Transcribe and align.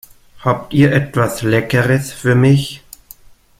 Habt 0.39 0.73
ihr 0.73 0.91
etwas 0.93 1.43
Leckeres 1.43 2.11
für 2.11 2.33
mich? 2.33 2.81